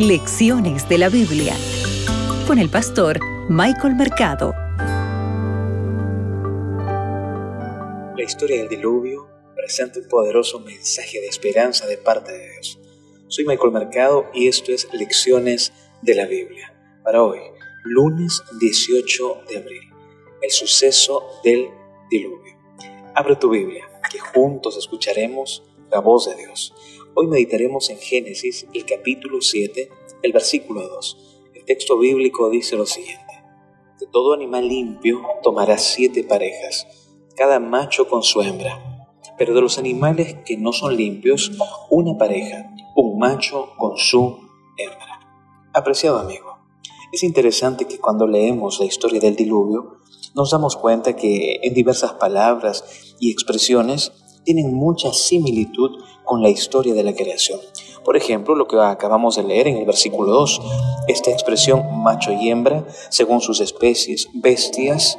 [0.00, 1.54] Lecciones de la Biblia
[2.46, 4.54] con el pastor Michael Mercado.
[8.16, 12.80] La historia del diluvio presenta un poderoso mensaje de esperanza de parte de Dios.
[13.28, 15.70] Soy Michael Mercado y esto es Lecciones
[16.00, 16.74] de la Biblia.
[17.04, 17.40] Para hoy,
[17.84, 19.82] lunes 18 de abril,
[20.40, 21.68] el suceso del
[22.10, 22.56] diluvio.
[23.14, 26.72] Abre tu Biblia, que juntos escucharemos la voz de Dios.
[27.12, 29.90] Hoy meditaremos en Génesis, el capítulo 7,
[30.22, 31.42] el versículo 2.
[31.54, 33.42] El texto bíblico dice lo siguiente.
[33.98, 36.86] De todo animal limpio tomarás siete parejas,
[37.36, 39.08] cada macho con su hembra.
[39.36, 41.50] Pero de los animales que no son limpios,
[41.90, 44.38] una pareja, un macho con su
[44.78, 45.68] hembra.
[45.74, 46.58] Apreciado amigo,
[47.12, 49.98] es interesante que cuando leemos la historia del diluvio,
[50.36, 54.12] nos damos cuenta que en diversas palabras y expresiones
[54.44, 55.99] tienen mucha similitud
[56.30, 57.58] con la historia de la creación.
[58.04, 60.60] Por ejemplo, lo que acabamos de leer en el versículo 2,
[61.08, 65.18] esta expresión macho y hembra, según sus especies, bestias,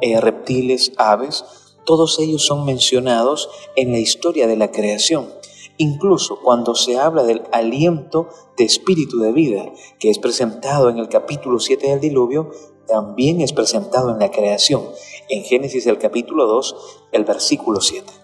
[0.00, 1.44] eh, reptiles, aves,
[1.84, 5.32] todos ellos son mencionados en la historia de la creación.
[5.76, 11.08] Incluso cuando se habla del aliento de espíritu de vida, que es presentado en el
[11.08, 12.50] capítulo 7 del diluvio,
[12.88, 14.82] también es presentado en la creación,
[15.28, 16.76] en Génesis el capítulo 2,
[17.12, 18.21] el versículo 7.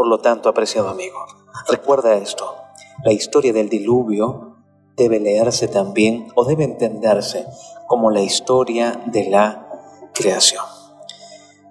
[0.00, 1.26] Por lo tanto, apreciado amigo,
[1.68, 2.56] recuerda esto.
[3.04, 4.56] La historia del diluvio
[4.96, 7.44] debe leerse también o debe entenderse
[7.86, 9.68] como la historia de la
[10.14, 10.64] creación.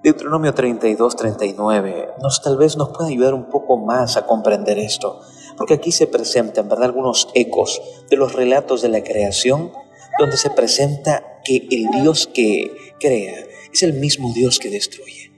[0.03, 5.21] Deuteronomio 32, 39 nos tal vez nos puede ayudar un poco más a comprender esto,
[5.57, 9.71] porque aquí se presentan, ¿verdad?, algunos ecos de los relatos de la creación,
[10.19, 15.28] donde se presenta que el Dios que crea es el mismo Dios que destruye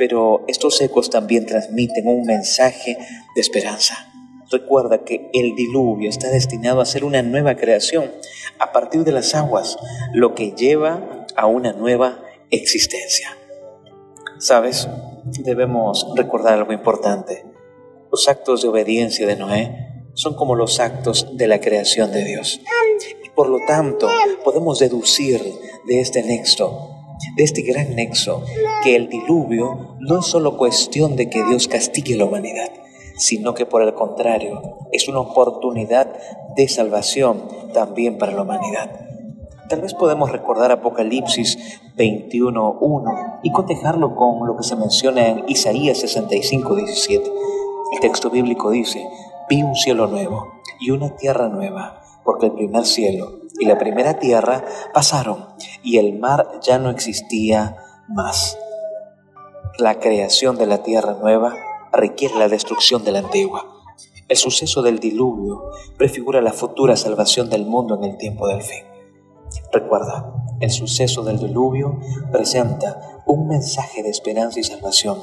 [0.00, 2.96] pero estos ecos también transmiten un mensaje
[3.34, 4.10] de esperanza.
[4.50, 8.10] Recuerda que el diluvio está destinado a ser una nueva creación
[8.58, 9.76] a partir de las aguas,
[10.14, 13.36] lo que lleva a una nueva existencia.
[14.38, 14.88] ¿Sabes?
[15.44, 17.44] Debemos recordar algo importante.
[18.10, 22.62] Los actos de obediencia de Noé son como los actos de la creación de Dios.
[23.22, 24.08] Y por lo tanto,
[24.44, 25.42] podemos deducir
[25.86, 26.99] de este nexo
[27.36, 28.42] de este gran nexo,
[28.82, 32.70] que el diluvio no es solo cuestión de que Dios castigue la humanidad,
[33.16, 36.12] sino que por el contrario es una oportunidad
[36.56, 37.42] de salvación
[37.72, 39.06] también para la humanidad.
[39.68, 41.56] Tal vez podemos recordar Apocalipsis
[41.96, 47.30] 21.1 y cotejarlo con lo que se menciona en Isaías 65.17.
[47.92, 49.06] El texto bíblico dice,
[49.48, 50.48] vi un cielo nuevo
[50.80, 55.46] y una tierra nueva, porque el primer cielo y la primera tierra pasaron
[55.84, 57.76] y el mar ya no existía
[58.08, 58.58] más.
[59.78, 61.54] La creación de la tierra nueva
[61.92, 63.66] requiere la destrucción de la antigua.
[64.28, 68.84] El suceso del diluvio prefigura la futura salvación del mundo en el tiempo del fin.
[69.72, 71.98] Recuerda, el suceso del diluvio
[72.32, 75.18] presenta un mensaje de esperanza y salvación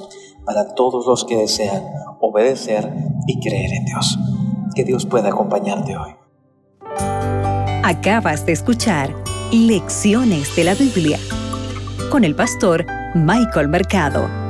[0.46, 1.84] para todos los que desean
[2.20, 2.94] obedecer
[3.26, 4.18] y creer en Dios.
[4.76, 6.27] Que Dios pueda acompañarte hoy.
[7.88, 9.16] Acabas de escuchar
[9.50, 11.18] Lecciones de la Biblia
[12.12, 14.47] con el pastor Michael Mercado.